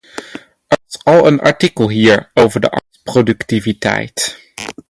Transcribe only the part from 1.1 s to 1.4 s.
was een